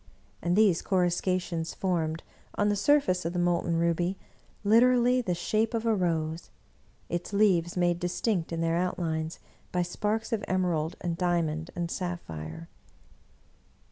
[0.41, 2.23] And these coruscations formed,
[2.55, 4.17] on the surface of the molten ruby,
[4.63, 6.49] literally the shape of a rose,
[7.07, 9.37] its leaves made distinct in their outlines
[9.71, 12.67] by sparks of emerald and diamond and sapphire.